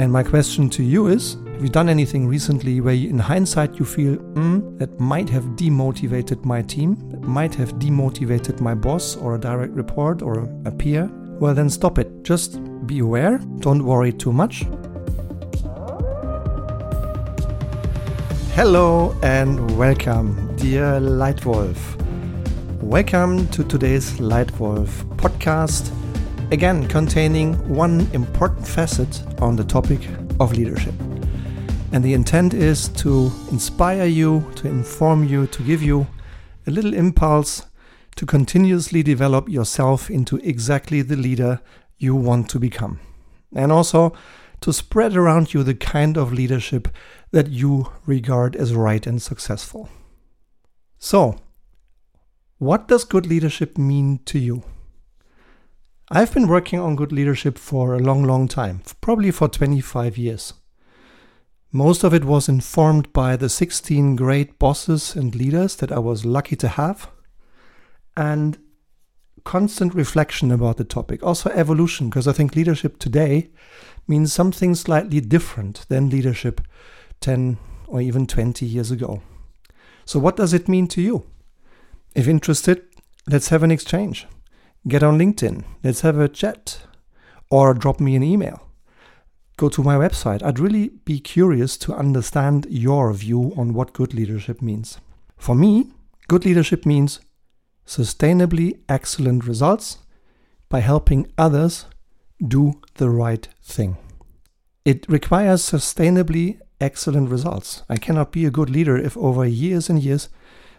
[0.00, 3.78] And my question to you is Have you done anything recently where, you, in hindsight,
[3.78, 9.14] you feel, mm, that might have demotivated my team, that might have demotivated my boss
[9.16, 11.10] or a direct report or a peer?
[11.38, 12.22] Well, then stop it.
[12.22, 14.64] Just be aware, don't worry too much.
[18.54, 21.76] Hello and welcome, dear Leitwolf.
[22.80, 25.92] Welcome to today's Leitwolf podcast
[26.50, 30.00] again containing one important facet on the topic
[30.40, 30.94] of leadership.
[31.92, 36.06] And the intent is to inspire you, to inform you, to give you
[36.66, 37.66] a little impulse
[38.16, 41.60] to continuously develop yourself into exactly the leader
[41.98, 43.00] you want to become.
[43.54, 44.12] And also
[44.60, 46.88] to spread around you the kind of leadership
[47.30, 49.88] that you regard as right and successful.
[50.98, 51.40] So,
[52.58, 54.64] what does good leadership mean to you?
[56.12, 60.54] I've been working on good leadership for a long, long time, probably for 25 years.
[61.70, 66.24] Most of it was informed by the 16 great bosses and leaders that I was
[66.24, 67.08] lucky to have,
[68.16, 68.58] and
[69.44, 71.22] constant reflection about the topic.
[71.22, 73.50] Also, evolution, because I think leadership today
[74.08, 76.60] means something slightly different than leadership
[77.20, 79.22] 10 or even 20 years ago.
[80.04, 81.26] So, what does it mean to you?
[82.16, 82.82] If interested,
[83.28, 84.26] let's have an exchange
[84.88, 85.64] get on LinkedIn.
[85.82, 86.80] Let's have a chat
[87.50, 88.66] or drop me an email.
[89.56, 90.42] Go to my website.
[90.42, 94.98] I'd really be curious to understand your view on what good leadership means.
[95.36, 95.92] For me,
[96.28, 97.20] good leadership means
[97.86, 99.98] sustainably excellent results
[100.68, 101.86] by helping others
[102.46, 103.96] do the right thing.
[104.84, 107.82] It requires sustainably excellent results.
[107.88, 110.30] I cannot be a good leader if over years and years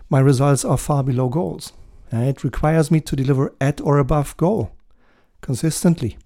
[0.10, 1.74] my results are far below goals.
[2.14, 4.72] Uh, it requires me to deliver at or above goal
[5.42, 6.18] consistently.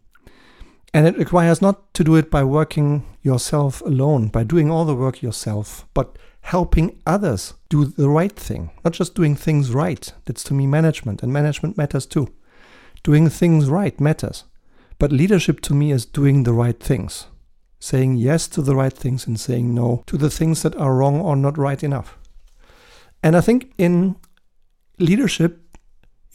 [0.94, 4.96] And it requires not to do it by working yourself alone, by doing all the
[4.96, 10.14] work yourself, but helping others do the right thing, not just doing things right.
[10.26, 12.34] That's to me management, and management matters too.
[13.04, 14.46] Doing things right matters.
[14.98, 17.28] But leadership to me is doing the right things,
[17.80, 21.20] saying yes to the right things and saying no to the things that are wrong
[21.20, 22.18] or not right enough.
[23.22, 24.16] And I think in
[24.98, 25.65] leadership,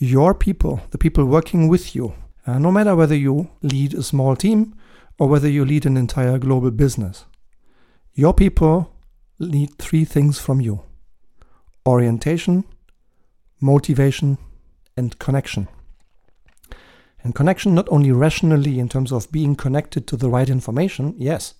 [0.00, 2.14] your people, the people working with you,
[2.46, 4.74] uh, no matter whether you lead a small team
[5.18, 7.26] or whether you lead an entire global business.
[8.14, 8.90] Your people
[9.38, 10.80] need three things from you
[11.86, 12.64] orientation,
[13.60, 14.38] motivation,
[14.96, 15.68] and connection.
[17.22, 21.54] And connection not only rationally in terms of being connected to the right information, yes,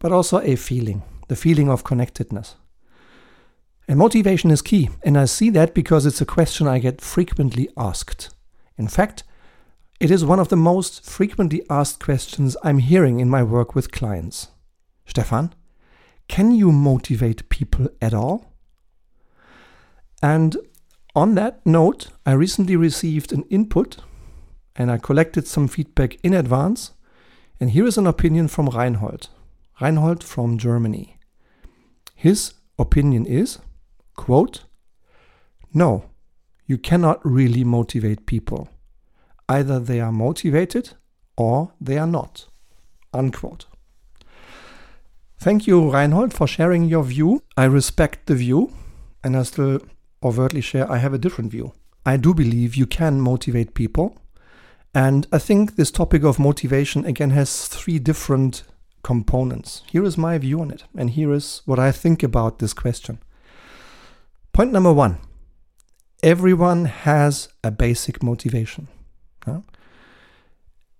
[0.00, 2.56] but also a feeling, the feeling of connectedness.
[3.88, 7.68] And motivation is key, and I see that because it's a question I get frequently
[7.76, 8.34] asked.
[8.76, 9.22] In fact,
[10.00, 13.92] it is one of the most frequently asked questions I'm hearing in my work with
[13.92, 14.48] clients.
[15.06, 15.54] Stefan,
[16.28, 18.52] can you motivate people at all?
[20.22, 20.56] And
[21.14, 23.98] on that note, I recently received an input
[24.74, 26.92] and I collected some feedback in advance.
[27.58, 29.28] And here is an opinion from Reinhold.
[29.80, 31.18] Reinhold from Germany.
[32.14, 33.58] His opinion is
[34.16, 34.64] Quote,
[35.72, 36.04] No,
[36.66, 38.68] you cannot really motivate people.
[39.48, 40.94] Either they are motivated
[41.36, 42.46] or they are not.
[43.12, 43.66] Unquote.
[45.38, 47.42] Thank you, Reinhold, for sharing your view.
[47.56, 48.72] I respect the view,
[49.22, 49.80] and I still
[50.22, 51.72] overtly share I have a different view.
[52.04, 54.16] I do believe you can motivate people.
[54.94, 58.62] And I think this topic of motivation again has three different
[59.02, 59.82] components.
[59.90, 63.18] Here is my view on it, and here is what I think about this question.
[64.56, 65.18] Point number one
[66.22, 68.88] everyone has a basic motivation.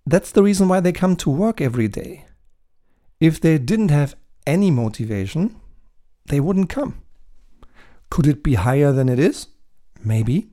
[0.05, 2.27] That's the reason why they come to work every day.
[3.19, 4.15] If they didn't have
[4.47, 5.56] any motivation,
[6.27, 7.00] they wouldn't come.
[8.11, 9.47] Could it be higher than it is?
[10.05, 10.50] Maybe.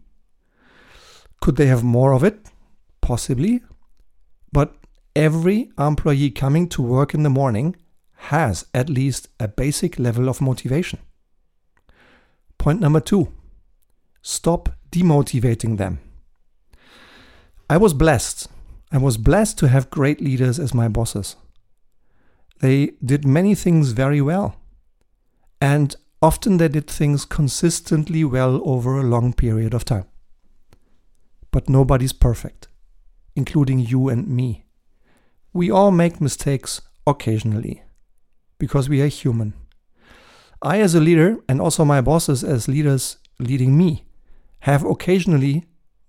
[1.41, 2.47] Could they have more of it?
[3.01, 3.61] Possibly.
[4.53, 4.77] But
[5.13, 7.75] every employee coming to work in the morning
[8.31, 10.99] has at least a basic level of motivation.
[12.63, 13.27] Point number two
[14.21, 15.99] stop demotivating them.
[17.69, 18.47] I was blessed.
[18.89, 21.35] I was blessed to have great leaders as my bosses.
[22.61, 24.55] They did many things very well.
[25.59, 30.05] And often they did things consistently well over a long period of time.
[31.51, 32.69] But nobody's perfect,
[33.35, 34.63] including you and me.
[35.51, 37.83] We all make mistakes occasionally
[38.57, 39.53] because we are human.
[40.63, 44.05] I, as a leader, and also my bosses as leaders leading me,
[44.59, 45.65] have occasionally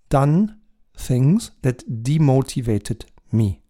[0.09, 0.61] done
[0.97, 3.03] things that demotivated
[3.33, 3.61] me.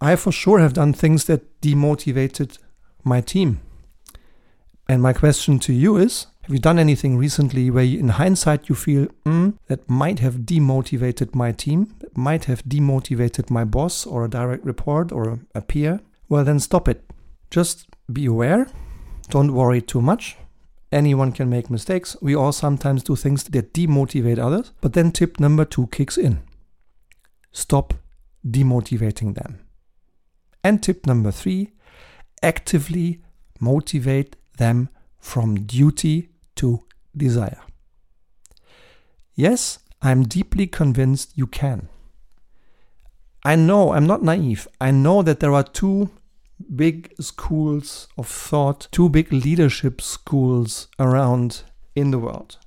[0.00, 2.58] I for sure have done things that demotivated
[3.02, 3.60] my team.
[4.88, 8.68] And my question to you is have you done anything recently where you, in hindsight
[8.68, 14.06] you feel mm, that might have demotivated my team, that might have demotivated my boss
[14.06, 16.00] or a direct report or a peer?
[16.28, 17.04] Well, then stop it.
[17.50, 18.68] Just be aware.
[19.28, 20.36] Don't worry too much.
[20.90, 22.16] Anyone can make mistakes.
[22.22, 24.72] We all sometimes do things that demotivate others.
[24.80, 26.42] But then tip number two kicks in
[27.50, 27.94] stop
[28.46, 29.60] demotivating them.
[30.62, 31.72] And tip number three
[32.42, 33.22] actively
[33.60, 34.88] motivate them
[35.18, 36.84] from duty to
[37.16, 37.60] desire.
[39.34, 41.88] Yes, I'm deeply convinced you can.
[43.44, 44.68] I know, I'm not naive.
[44.80, 46.10] I know that there are two
[46.74, 51.62] big schools of thought, two big leadership schools around
[51.94, 52.58] in the world.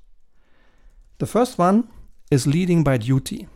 [1.19, 1.89] The first one
[2.29, 3.47] is leading by duty.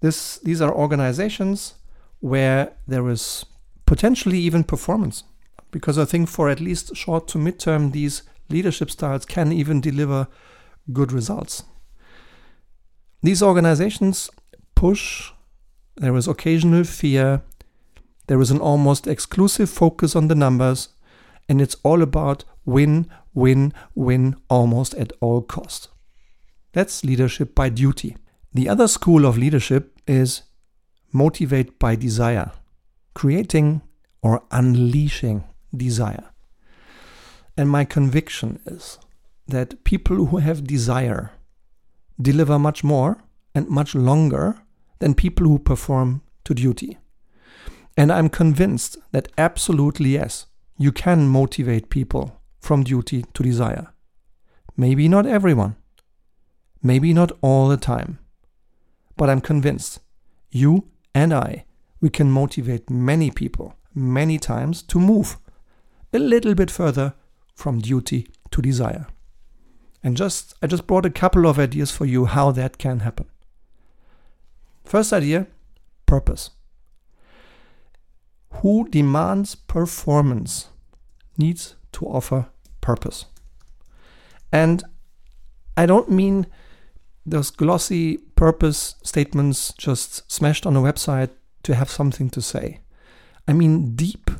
[0.00, 1.74] This, these are organizations
[2.20, 3.44] where there is
[3.86, 5.24] potentially even performance,
[5.70, 10.28] because I think for at least short to midterm, these leadership styles can even deliver
[10.92, 11.64] good results.
[13.22, 14.30] These organizations
[14.74, 15.32] push,
[15.96, 17.42] there is occasional fear,
[18.30, 20.90] there is an almost exclusive focus on the numbers,
[21.48, 25.88] and it's all about win, win, win almost at all cost.
[26.72, 28.16] That's leadership by duty.
[28.54, 30.42] The other school of leadership is
[31.12, 32.52] motivate by desire,
[33.14, 33.82] creating
[34.22, 35.42] or unleashing
[35.76, 36.30] desire.
[37.56, 39.00] And my conviction is
[39.48, 41.32] that people who have desire
[42.22, 43.24] deliver much more
[43.56, 44.62] and much longer
[45.00, 46.96] than people who perform to duty.
[48.00, 50.46] And I'm convinced that absolutely yes,
[50.78, 53.92] you can motivate people from duty to desire.
[54.74, 55.76] Maybe not everyone,
[56.82, 58.18] maybe not all the time,
[59.18, 60.00] but I'm convinced
[60.50, 61.66] you and I,
[62.00, 65.36] we can motivate many people many times to move
[66.14, 67.12] a little bit further
[67.54, 69.08] from duty to desire.
[70.02, 73.26] And just I just brought a couple of ideas for you how that can happen.
[74.86, 75.48] First idea,
[76.06, 76.48] purpose
[78.54, 80.68] who demands performance
[81.36, 82.48] needs to offer
[82.80, 83.26] purpose.
[84.52, 84.82] And
[85.76, 86.46] I don't mean
[87.24, 91.30] those glossy purpose statements just smashed on a website
[91.62, 92.80] to have something to say.
[93.46, 94.30] I mean deep,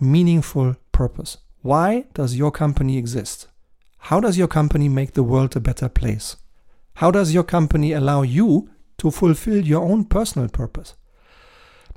[0.00, 1.38] meaningful purpose.
[1.62, 3.48] Why does your company exist?
[4.04, 6.36] How does your company make the world a better place?
[6.94, 10.94] How does your company allow you to fulfill your own personal purpose?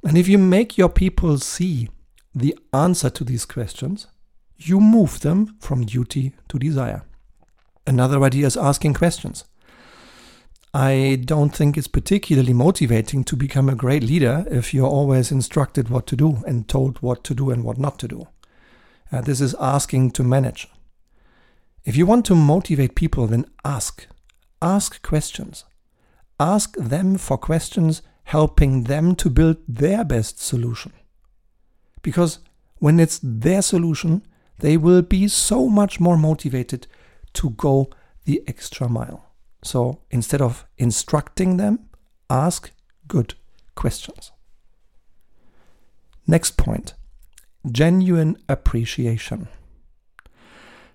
[0.04, 1.90] And if you make your people see
[2.36, 4.08] the answer to these questions,
[4.58, 7.04] you move them from duty to desire.
[7.88, 9.46] Another idea is asking questions.
[10.74, 15.90] I don't think it's particularly motivating to become a great leader if you're always instructed
[15.90, 18.28] what to do and told what to do and what not to do.
[19.12, 20.68] Uh, this is asking to manage.
[21.86, 24.08] If you want to motivate people, then ask.
[24.62, 25.66] Ask questions.
[26.40, 30.94] Ask them for questions helping them to build their best solution.
[32.02, 32.40] Because
[32.76, 34.26] when it's their solution,
[34.60, 36.88] they will be so much more motivated
[37.34, 37.90] to go
[38.26, 39.32] the extra mile.
[39.64, 41.90] So instead of instructing them,
[42.30, 42.72] ask
[43.08, 43.36] good
[43.76, 44.32] questions.
[46.28, 46.94] Next point
[47.72, 49.48] genuine appreciation.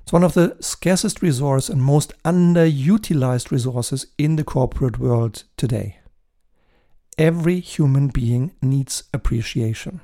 [0.03, 5.99] It's one of the scarcest resources and most underutilized resources in the corporate world today.
[7.19, 10.01] Every human being needs appreciation.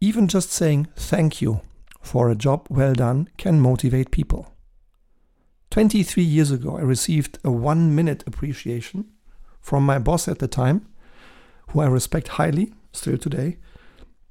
[0.00, 1.60] Even just saying thank you
[2.00, 4.54] for a job well done can motivate people.
[5.70, 9.10] 23 years ago, I received a one minute appreciation
[9.60, 10.86] from my boss at the time,
[11.68, 13.58] who I respect highly still today.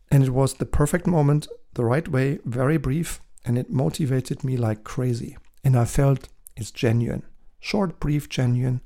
[0.09, 4.57] And it was the perfect moment, the right way, very brief, and it motivated me
[4.57, 5.37] like crazy.
[5.63, 7.21] And I felt it's genuine.
[7.59, 8.81] Short, brief, genuine,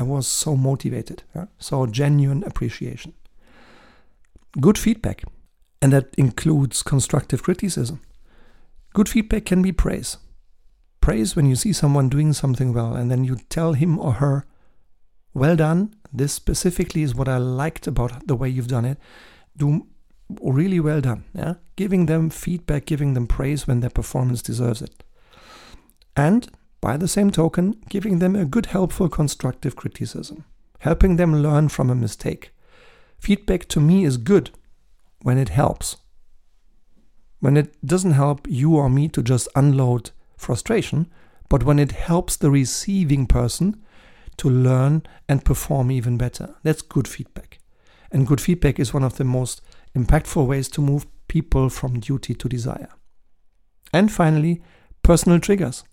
[0.00, 1.22] I was so motivated.
[1.36, 1.46] Yeah?
[1.58, 3.12] So genuine appreciation.
[4.58, 5.22] Good feedback.
[5.82, 8.00] And that includes constructive criticism.
[8.94, 10.16] Good feedback can be praise.
[11.00, 14.46] Praise when you see someone doing something well and then you tell him or her,
[15.34, 15.94] well done.
[16.12, 18.98] This specifically is what I liked about the way you've done it.
[19.56, 19.86] Do
[20.42, 21.24] really well done.
[21.34, 21.54] Yeah?
[21.76, 25.04] Giving them feedback, giving them praise when their performance deserves it.
[26.16, 30.44] And by the same token, giving them a good, helpful, constructive criticism,
[30.80, 32.52] helping them learn from a mistake.
[33.18, 34.50] Feedback to me is good
[35.22, 35.96] when it helps.
[37.40, 41.10] When it doesn't help you or me to just unload frustration,
[41.48, 43.82] but when it helps the receiving person
[44.38, 46.54] to learn and perform even better.
[46.62, 47.58] That's good feedback.
[48.10, 49.60] And good feedback is one of the most
[49.94, 52.88] impactful ways to move people from duty to desire.
[53.92, 54.62] And finally,
[55.02, 55.84] personal triggers.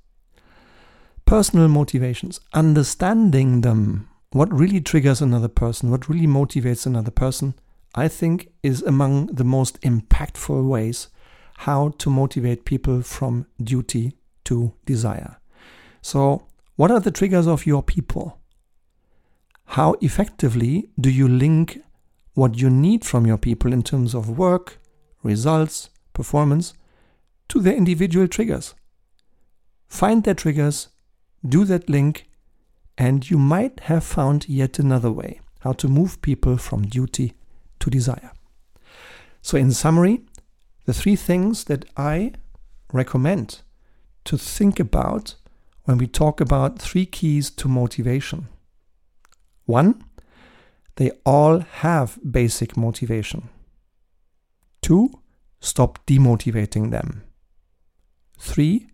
[1.28, 7.54] Personal motivations, understanding them, what really triggers another person, what really motivates another person,
[7.94, 11.10] I think is among the most impactful ways
[11.58, 14.14] how to motivate people from duty
[14.46, 15.36] to desire.
[16.02, 18.40] So, what are the triggers of your people?
[19.66, 21.82] How effectively do you link
[22.36, 24.80] what you need from your people in terms of work,
[25.24, 26.74] results, performance
[27.50, 28.76] to their individual triggers?
[29.90, 30.88] Find their triggers,
[31.46, 32.30] do that link,
[32.98, 37.34] and you might have found yet another way how to move people from duty
[37.80, 38.32] to desire.
[39.42, 40.22] So, in summary,
[40.86, 42.34] the three things that I
[42.94, 43.62] recommend
[44.26, 45.36] to think about
[45.84, 48.48] when we talk about three keys to motivation
[49.68, 50.02] one,
[50.96, 53.50] they all have basic motivation.
[54.82, 55.12] Two,
[55.60, 57.24] stop demotivating them.
[58.40, 58.88] Three,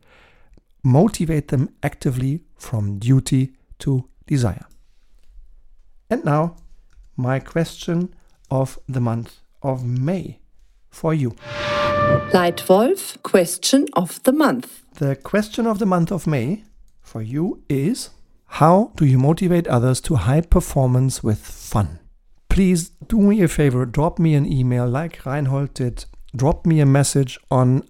[0.83, 4.65] motivate them actively from duty to desire.
[6.09, 6.57] And now,
[7.15, 8.13] my question
[8.51, 10.39] of the month of May
[10.89, 11.31] for you.
[12.31, 14.83] Leitwolf question of the month.
[14.95, 16.63] The question of the month of May
[17.01, 18.09] for you is
[18.45, 21.99] how do you motivate others to high performance with fun?
[22.49, 26.05] Please do me a favor, drop me an email like Reinhold did.
[26.35, 27.83] Drop me a message on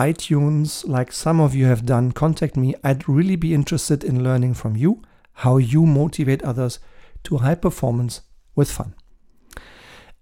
[0.00, 2.12] iTunes, like some of you have done.
[2.12, 2.74] Contact me.
[2.82, 5.02] I'd really be interested in learning from you
[5.44, 6.78] how you motivate others
[7.24, 8.22] to high performance
[8.54, 8.94] with fun.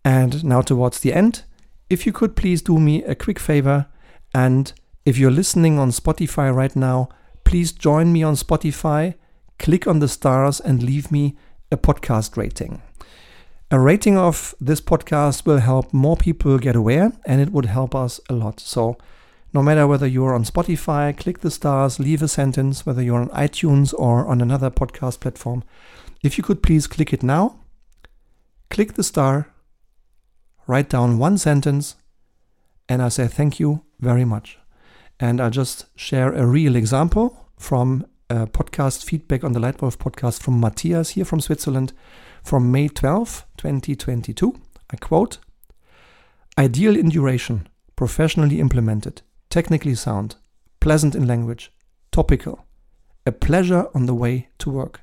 [0.05, 1.45] And now, towards the end,
[1.89, 3.87] if you could please do me a quick favor,
[4.35, 4.73] and
[5.05, 7.09] if you're listening on Spotify right now,
[7.45, 9.15] please join me on Spotify,
[9.61, 11.37] click on the stars, and leave me
[11.71, 12.83] a podcast rating.
[13.71, 17.95] A rating of this podcast will help more people get aware and it would help
[17.95, 18.59] us a lot.
[18.61, 18.97] So,
[19.53, 23.31] no matter whether you're on Spotify, click the stars, leave a sentence, whether you're on
[23.31, 25.65] iTunes or on another podcast platform,
[26.23, 27.61] if you could please click it now,
[28.71, 29.49] click the star,
[30.67, 31.97] write down one sentence,
[32.89, 34.59] and I say thank you very much.
[35.21, 40.43] And I'll just share a real example from a podcast feedback on the Leitwolf podcast
[40.43, 41.93] from Matthias here from Switzerland
[42.43, 44.61] from May 12, 2022.
[44.91, 45.39] I quote
[46.59, 50.37] Ideal in duration, professionally implemented, technically sound,
[50.81, 51.73] pleasant in language,
[52.13, 52.67] topical,
[53.27, 55.01] a pleasure on the way to work.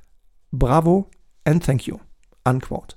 [0.52, 1.10] Bravo
[1.44, 2.00] and thank you.
[2.44, 2.94] Unquote.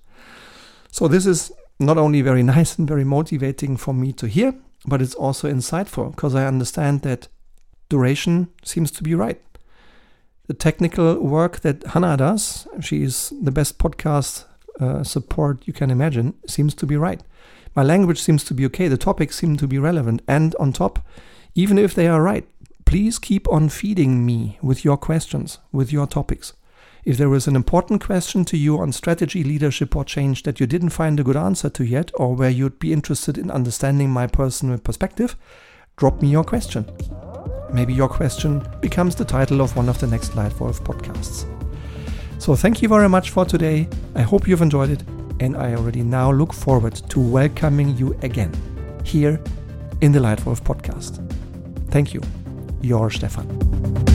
[0.91, 4.53] So, this is not only very nice and very motivating for me to hear,
[4.85, 7.27] but it's also insightful because I understand that
[7.89, 9.41] duration seems to be right.
[10.47, 14.45] The technical work that Hannah does, she's the best podcast
[14.79, 17.21] uh, support you can imagine, seems to be right.
[17.75, 18.87] My language seems to be okay.
[18.87, 20.21] The topics seem to be relevant.
[20.27, 21.05] And on top,
[21.55, 22.47] even if they are right,
[22.85, 26.53] please keep on feeding me with your questions, with your topics.
[27.05, 30.67] If there is an important question to you on strategy, leadership, or change that you
[30.67, 34.27] didn't find a good answer to yet, or where you'd be interested in understanding my
[34.27, 35.35] personal perspective,
[35.97, 36.85] drop me your question.
[37.71, 41.45] Maybe your question becomes the title of one of the next Leitwolf podcasts.
[42.41, 43.87] So, thank you very much for today.
[44.15, 45.03] I hope you've enjoyed it,
[45.39, 48.53] and I already now look forward to welcoming you again
[49.03, 49.39] here
[50.01, 51.38] in the Leitwolf podcast.
[51.91, 52.21] Thank you,
[52.81, 54.08] your Stefan.